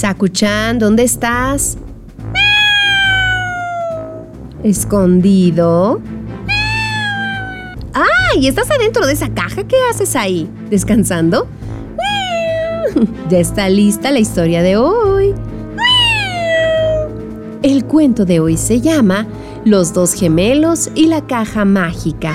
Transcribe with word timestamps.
Sakuchan, 0.00 0.78
¿dónde 0.78 1.02
estás? 1.02 1.76
¿Escondido? 4.64 6.00
¡Ay! 7.92 8.46
¿Estás 8.46 8.70
adentro 8.70 9.06
de 9.06 9.12
esa 9.12 9.28
caja? 9.28 9.64
¿Qué 9.64 9.76
haces 9.90 10.16
ahí? 10.16 10.48
¿Descansando? 10.70 11.46
Ya 13.28 13.40
está 13.40 13.68
lista 13.68 14.10
la 14.10 14.20
historia 14.20 14.62
de 14.62 14.78
hoy. 14.78 15.34
El 17.62 17.84
cuento 17.84 18.24
de 18.24 18.40
hoy 18.40 18.56
se 18.56 18.80
llama 18.80 19.26
Los 19.66 19.92
dos 19.92 20.14
gemelos 20.14 20.90
y 20.94 21.08
la 21.08 21.26
caja 21.26 21.66
mágica. 21.66 22.34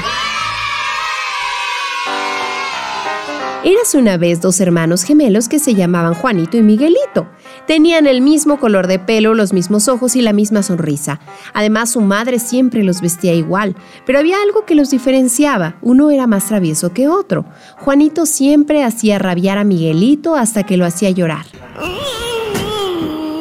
Eras 3.65 3.95
una 3.95 4.15
vez 4.17 4.41
dos 4.41 4.61
hermanos 4.61 5.01
gemelos 5.01 5.49
que 5.49 5.57
se 5.57 5.73
llamaban 5.73 6.13
Juanito 6.13 6.55
y 6.55 6.61
Miguelito. 6.61 7.27
Tenían 7.65 8.05
el 8.05 8.21
mismo 8.21 8.59
color 8.59 8.85
de 8.85 8.99
pelo, 8.99 9.33
los 9.33 9.53
mismos 9.53 9.87
ojos 9.87 10.15
y 10.15 10.21
la 10.21 10.33
misma 10.33 10.61
sonrisa. 10.61 11.19
Además, 11.51 11.89
su 11.89 12.01
madre 12.01 12.37
siempre 12.37 12.83
los 12.83 13.01
vestía 13.01 13.33
igual, 13.33 13.75
pero 14.05 14.19
había 14.19 14.39
algo 14.39 14.65
que 14.65 14.75
los 14.75 14.91
diferenciaba. 14.91 15.77
Uno 15.81 16.11
era 16.11 16.27
más 16.27 16.45
travieso 16.45 16.93
que 16.93 17.07
otro. 17.07 17.43
Juanito 17.79 18.27
siempre 18.27 18.83
hacía 18.83 19.17
rabiar 19.17 19.57
a 19.57 19.63
Miguelito 19.63 20.35
hasta 20.35 20.61
que 20.61 20.77
lo 20.77 20.85
hacía 20.85 21.09
llorar. 21.09 21.47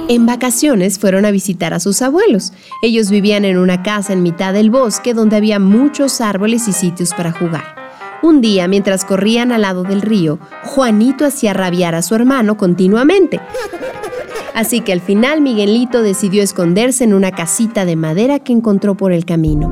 En 0.08 0.24
vacaciones 0.24 0.98
fueron 0.98 1.26
a 1.26 1.32
visitar 1.32 1.74
a 1.74 1.80
sus 1.80 2.00
abuelos. 2.00 2.54
Ellos 2.82 3.10
vivían 3.10 3.44
en 3.44 3.58
una 3.58 3.82
casa 3.82 4.14
en 4.14 4.22
mitad 4.22 4.54
del 4.54 4.70
bosque 4.70 5.12
donde 5.12 5.36
había 5.36 5.58
muchos 5.58 6.22
árboles 6.22 6.66
y 6.66 6.72
sitios 6.72 7.12
para 7.12 7.30
jugar. 7.30 7.83
Un 8.24 8.40
día, 8.40 8.68
mientras 8.68 9.04
corrían 9.04 9.52
al 9.52 9.60
lado 9.60 9.82
del 9.82 10.00
río, 10.00 10.38
Juanito 10.62 11.26
hacía 11.26 11.52
rabiar 11.52 11.94
a 11.94 12.00
su 12.00 12.14
hermano 12.14 12.56
continuamente. 12.56 13.38
Así 14.54 14.80
que 14.80 14.94
al 14.94 15.02
final 15.02 15.42
Miguelito 15.42 16.00
decidió 16.00 16.42
esconderse 16.42 17.04
en 17.04 17.12
una 17.12 17.32
casita 17.32 17.84
de 17.84 17.96
madera 17.96 18.38
que 18.38 18.54
encontró 18.54 18.96
por 18.96 19.12
el 19.12 19.26
camino. 19.26 19.68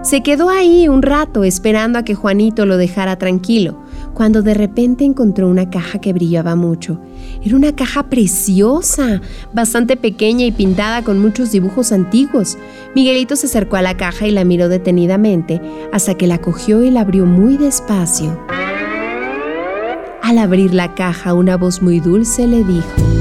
Se 0.00 0.22
quedó 0.22 0.48
ahí 0.48 0.88
un 0.88 1.02
rato 1.02 1.44
esperando 1.44 1.98
a 1.98 2.02
que 2.02 2.14
Juanito 2.14 2.64
lo 2.64 2.78
dejara 2.78 3.18
tranquilo, 3.18 3.83
cuando 4.14 4.42
de 4.42 4.54
repente 4.54 5.04
encontró 5.04 5.48
una 5.48 5.68
caja 5.68 5.98
que 5.98 6.12
brillaba 6.12 6.54
mucho. 6.54 7.00
Era 7.42 7.56
una 7.56 7.74
caja 7.74 8.04
preciosa, 8.04 9.20
bastante 9.52 9.96
pequeña 9.96 10.46
y 10.46 10.52
pintada 10.52 11.02
con 11.02 11.18
muchos 11.18 11.52
dibujos 11.52 11.92
antiguos. 11.92 12.56
Miguelito 12.94 13.36
se 13.36 13.46
acercó 13.46 13.76
a 13.76 13.82
la 13.82 13.96
caja 13.96 14.26
y 14.26 14.30
la 14.30 14.44
miró 14.44 14.68
detenidamente 14.68 15.60
hasta 15.92 16.14
que 16.14 16.26
la 16.26 16.40
cogió 16.40 16.82
y 16.82 16.90
la 16.90 17.00
abrió 17.00 17.26
muy 17.26 17.56
despacio. 17.56 18.38
Al 20.22 20.38
abrir 20.38 20.72
la 20.72 20.94
caja, 20.94 21.34
una 21.34 21.56
voz 21.56 21.82
muy 21.82 22.00
dulce 22.00 22.46
le 22.46 22.64
dijo, 22.64 23.13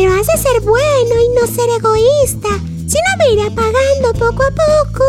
pero 0.00 0.14
has 0.14 0.26
de 0.26 0.38
ser 0.38 0.62
bueno 0.62 1.14
y 1.20 1.28
no 1.38 1.46
ser 1.46 1.68
egoísta. 1.76 2.48
Si 2.86 2.96
no 2.96 3.18
me 3.18 3.32
iré 3.34 3.42
apagando 3.42 4.12
poco 4.14 4.42
a 4.42 4.50
poco 4.50 5.04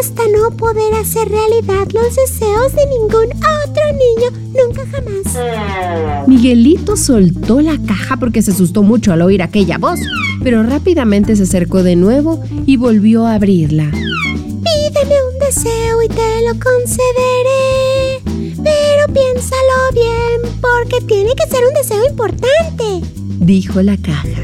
hasta 0.00 0.22
no 0.28 0.56
poder 0.56 0.94
hacer 0.94 1.28
realidad 1.28 1.86
los 1.92 2.16
deseos 2.16 2.72
de 2.74 2.86
ningún 2.86 3.26
otro 3.64 3.82
niño 3.92 4.30
nunca 4.54 4.82
jamás. 4.90 6.26
Miguelito 6.26 6.96
soltó 6.96 7.60
la 7.60 7.78
caja 7.86 8.16
porque 8.16 8.40
se 8.40 8.52
asustó 8.52 8.82
mucho 8.82 9.12
al 9.12 9.20
oír 9.20 9.42
aquella 9.42 9.76
voz, 9.76 10.00
pero 10.42 10.62
rápidamente 10.62 11.36
se 11.36 11.42
acercó 11.42 11.82
de 11.82 11.96
nuevo 11.96 12.42
y 12.64 12.78
volvió 12.78 13.26
a 13.26 13.34
abrirla. 13.34 13.90
Pídeme 13.90 15.16
un 15.32 15.38
deseo 15.38 16.02
y 16.02 16.08
te 16.08 16.42
lo 16.46 16.54
concederé, 16.58 18.22
pero 18.64 19.12
piénsalo 19.12 19.92
bien 19.92 20.58
porque 20.62 21.04
tiene 21.06 21.32
que 21.34 21.46
ser 21.46 21.66
un 21.66 21.74
deseo 21.74 22.06
importante, 22.06 23.17
dijo 23.48 23.80
la 23.80 23.96
caja. 23.96 24.42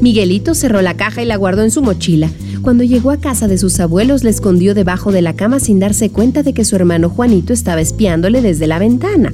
Miguelito 0.00 0.54
cerró 0.54 0.80
la 0.80 0.94
caja 0.94 1.22
y 1.22 1.26
la 1.26 1.34
guardó 1.34 1.64
en 1.64 1.72
su 1.72 1.82
mochila. 1.82 2.30
Cuando 2.62 2.84
llegó 2.84 3.10
a 3.10 3.16
casa 3.16 3.48
de 3.48 3.58
sus 3.58 3.80
abuelos, 3.80 4.22
le 4.22 4.30
escondió 4.30 4.74
debajo 4.74 5.10
de 5.10 5.22
la 5.22 5.34
cama 5.34 5.58
sin 5.58 5.80
darse 5.80 6.10
cuenta 6.10 6.44
de 6.44 6.54
que 6.54 6.64
su 6.64 6.76
hermano 6.76 7.10
Juanito 7.10 7.52
estaba 7.52 7.80
espiándole 7.80 8.40
desde 8.40 8.68
la 8.68 8.78
ventana. 8.78 9.32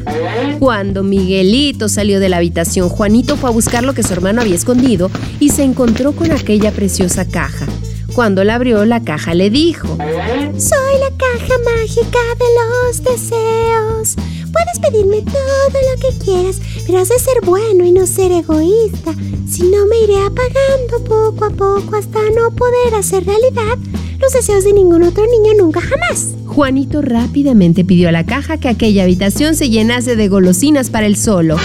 Cuando 0.58 1.02
Miguelito 1.02 1.90
salió 1.90 2.18
de 2.18 2.30
la 2.30 2.38
habitación, 2.38 2.88
Juanito 2.88 3.36
fue 3.36 3.50
a 3.50 3.52
buscar 3.52 3.84
lo 3.84 3.92
que 3.92 4.02
su 4.02 4.14
hermano 4.14 4.40
había 4.40 4.54
escondido 4.54 5.10
y 5.38 5.50
se 5.50 5.64
encontró 5.64 6.12
con 6.12 6.32
aquella 6.32 6.72
preciosa 6.72 7.26
caja. 7.28 7.66
Cuando 8.14 8.42
la 8.42 8.54
abrió, 8.54 8.86
la 8.86 9.04
caja 9.04 9.34
le 9.34 9.50
dijo, 9.50 9.98
Soy 9.98 10.94
la 10.98 11.10
caja 11.18 11.54
mágica 11.76 12.20
de 12.38 12.88
los 12.88 13.02
deseos. 13.02 14.16
Puedes 14.54 14.78
pedirme 14.80 15.20
todo 15.22 15.78
lo 15.90 16.00
que 16.00 16.24
quieras, 16.24 16.60
pero 16.86 17.00
has 17.00 17.08
de 17.08 17.18
ser 17.18 17.44
bueno 17.44 17.84
y 17.84 17.92
no 17.92 18.06
ser 18.06 18.30
egoísta. 18.32 19.12
Si 19.50 19.64
no, 19.64 19.86
me 19.86 19.98
iré 20.04 20.16
apagando 20.16 21.04
poco 21.06 21.44
a 21.44 21.50
poco 21.50 21.96
hasta 21.96 22.20
no 22.30 22.54
poder 22.54 22.94
hacer 22.94 23.26
realidad 23.26 23.76
los 24.20 24.32
deseos 24.32 24.64
de 24.64 24.72
ningún 24.72 25.02
otro 25.02 25.24
niño 25.26 25.52
nunca 25.58 25.80
jamás. 25.80 26.34
Juanito 26.46 27.02
rápidamente 27.02 27.84
pidió 27.84 28.08
a 28.08 28.12
la 28.12 28.24
caja 28.24 28.56
que 28.58 28.68
aquella 28.68 29.02
habitación 29.02 29.56
se 29.56 29.68
llenase 29.68 30.16
de 30.16 30.28
golosinas 30.28 30.88
para 30.88 31.06
él 31.06 31.16
solo 31.16 31.56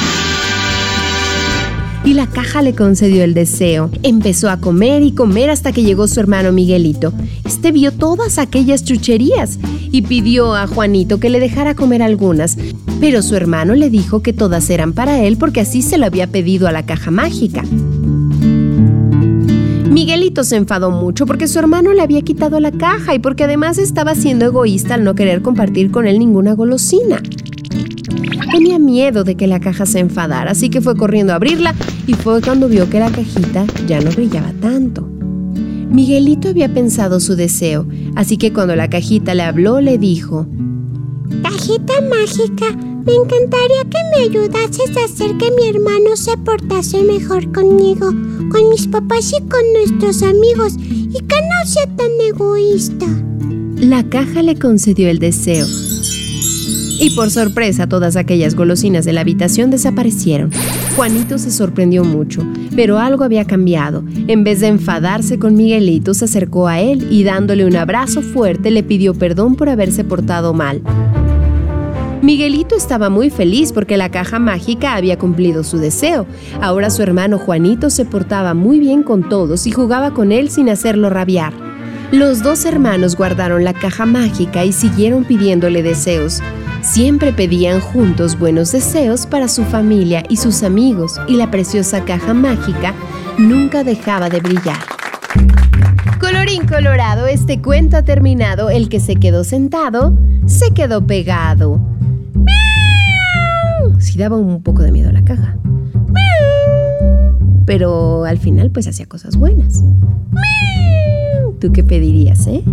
y 2.04 2.14
la 2.16 2.28
caja 2.28 2.62
le 2.62 2.74
concedió 2.74 3.24
el 3.24 3.34
deseo. 3.34 3.92
Empezó 4.04 4.50
a 4.50 4.58
comer 4.58 5.04
y 5.04 5.12
comer 5.12 5.50
hasta 5.50 5.72
que 5.72 5.84
llegó 5.84 6.08
su 6.08 6.20
hermano 6.20 6.52
Miguelito. 6.52 7.14
Este 7.60 7.74
vio 7.74 7.92
todas 7.92 8.38
aquellas 8.38 8.86
chucherías 8.86 9.60
y 9.92 10.04
pidió 10.04 10.56
a 10.56 10.66
Juanito 10.66 11.20
que 11.20 11.30
le 11.30 11.42
dejara 11.42 11.76
comer 11.76 12.02
algunas, 12.02 12.58
pero 13.02 13.22
su 13.22 13.36
hermano 13.36 13.76
le 13.76 13.90
dijo 13.90 14.22
que 14.22 14.32
todas 14.32 14.70
eran 14.70 14.94
para 14.94 15.22
él 15.26 15.36
porque 15.36 15.60
así 15.60 15.82
se 15.82 15.98
lo 15.98 16.06
había 16.06 16.28
pedido 16.28 16.70
a 16.70 16.72
la 16.72 16.86
caja 16.86 17.12
mágica. 17.12 17.66
Miguelito 19.92 20.46
se 20.46 20.56
enfadó 20.56 20.90
mucho 20.90 21.26
porque 21.26 21.50
su 21.50 21.60
hermano 21.60 21.92
le 21.92 22.02
había 22.02 22.22
quitado 22.22 22.62
la 22.62 22.72
caja 22.72 23.14
y 23.14 23.20
porque 23.20 23.44
además 23.44 23.78
estaba 23.78 24.16
siendo 24.16 24.46
egoísta 24.46 24.94
al 24.94 25.04
no 25.04 25.14
querer 25.14 25.42
compartir 25.42 25.92
con 25.92 26.08
él 26.08 26.18
ninguna 26.18 26.54
golosina. 26.54 27.22
Tenía 28.54 28.80
miedo 28.80 29.26
de 29.26 29.36
que 29.36 29.48
la 29.48 29.60
caja 29.60 29.86
se 29.86 30.00
enfadara, 30.00 30.52
así 30.52 30.70
que 30.70 30.80
fue 30.80 30.96
corriendo 30.96 31.34
a 31.34 31.36
abrirla 31.36 31.76
y 32.08 32.14
fue 32.14 32.42
cuando 32.42 32.70
vio 32.70 32.90
que 32.90 33.00
la 33.00 33.12
cajita 33.12 33.66
ya 33.86 34.00
no 34.00 34.12
brillaba 34.12 34.54
tanto. 34.62 35.19
Miguelito 35.90 36.50
había 36.50 36.72
pensado 36.74 37.20
su 37.20 37.36
deseo, 37.36 37.88
así 38.16 38.38
que 38.38 38.54
cuando 38.54 38.76
la 38.76 38.90
cajita 38.90 39.34
le 39.34 39.44
habló 39.44 39.82
le 39.82 39.98
dijo, 39.98 40.48
Cajita 41.42 41.94
mágica, 42.02 42.76
me 43.06 43.16
encantaría 43.16 43.84
que 43.90 43.98
me 44.12 44.24
ayudases 44.24 44.96
a 44.98 45.06
hacer 45.06 45.38
que 45.38 45.52
mi 45.52 45.68
hermano 45.68 46.16
se 46.16 46.38
portase 46.38 47.02
mejor 47.04 47.52
conmigo, 47.52 48.12
con 48.52 48.70
mis 48.70 48.88
papás 48.88 49.32
y 49.32 49.42
con 49.48 49.62
nuestros 49.74 50.22
amigos, 50.22 50.74
y 50.78 51.14
que 51.14 51.36
no 51.36 51.66
sea 51.66 51.88
tan 51.96 52.12
egoísta. 52.28 53.08
La 53.78 54.04
caja 54.04 54.44
le 54.44 54.60
concedió 54.60 55.10
el 55.10 55.20
deseo 55.20 55.66
y 57.00 57.12
por 57.12 57.32
sorpresa, 57.32 57.88
todas 57.88 58.16
aquellas 58.16 58.56
golosinas 58.56 59.06
de 59.06 59.14
la 59.14 59.22
habitación 59.22 59.72
desaparecieron. 59.72 60.52
Juanito 60.96 61.38
se 61.38 61.50
sorprendió 61.50 62.04
mucho, 62.04 62.46
pero 62.76 63.00
algo 63.00 63.24
había 63.24 63.46
cambiado. 63.46 64.04
En 64.28 64.44
vez 64.44 64.60
de 64.60 64.68
enfadarse 64.68 65.40
con 65.40 65.56
Miguelito, 65.56 66.14
se 66.14 66.26
acercó 66.26 66.68
a 66.68 66.82
él 66.82 67.08
y 67.10 67.24
dándole 67.24 67.66
un 67.66 67.76
abrazo 67.76 68.22
fuerte 68.22 68.70
le 68.70 68.84
pidió 68.84 69.14
perdón 69.14 69.56
por 69.56 69.70
haberse 69.70 70.04
portado 70.04 70.54
mal. 70.54 70.82
Miguelito 72.22 72.76
estaba 72.76 73.10
muy 73.10 73.30
feliz 73.30 73.72
porque 73.72 73.96
la 73.96 74.12
caja 74.12 74.40
mágica 74.40 74.96
había 74.96 75.18
cumplido 75.18 75.64
su 75.64 75.78
deseo. 75.78 76.26
Ahora 76.62 76.90
su 76.90 77.02
hermano 77.02 77.40
Juanito 77.40 77.90
se 77.90 78.04
portaba 78.04 78.54
muy 78.54 78.80
bien 78.80 79.04
con 79.04 79.30
todos 79.30 79.66
y 79.68 79.72
jugaba 79.72 80.14
con 80.14 80.34
él 80.34 80.50
sin 80.50 80.70
hacerlo 80.70 81.10
rabiar. 81.10 81.54
Los 82.12 82.44
dos 82.44 82.66
hermanos 82.66 83.16
guardaron 83.16 83.64
la 83.64 83.74
caja 83.74 84.06
mágica 84.06 84.66
y 84.66 84.74
siguieron 84.74 85.24
pidiéndole 85.24 85.82
deseos. 85.82 86.42
Siempre 86.92 87.32
pedían 87.34 87.82
juntos 87.82 88.40
buenos 88.40 88.72
deseos 88.72 89.28
para 89.28 89.48
su 89.48 89.64
familia 89.64 90.24
y 90.28 90.38
sus 90.38 90.64
amigos 90.64 91.22
y 91.28 91.36
la 91.36 91.52
preciosa 91.52 92.04
caja 92.04 92.34
mágica 92.34 92.96
nunca 93.38 93.84
dejaba 93.84 94.28
de 94.28 94.40
brillar. 94.40 94.80
Colorín 96.20 96.66
colorado, 96.66 97.28
este 97.28 97.62
cuento 97.62 97.96
ha 97.96 98.02
terminado. 98.02 98.72
El 98.72 98.90
que 98.90 99.00
se 99.00 99.18
quedó 99.18 99.44
sentado, 99.44 100.18
se 100.48 100.74
quedó 100.74 101.06
pegado. 101.06 101.80
Sí 104.00 104.18
daba 104.18 104.38
un 104.38 104.64
poco 104.64 104.82
de 104.82 104.92
miedo 104.92 105.12
la 105.12 105.24
caja. 105.24 105.58
Pero 107.68 108.26
al 108.26 108.40
final 108.40 108.72
pues 108.72 108.88
hacía 108.88 109.06
cosas 109.06 109.36
buenas. 109.36 109.84
¿Tú 111.60 111.72
qué 111.72 111.84
pedirías, 111.84 112.48
eh? 112.48 112.64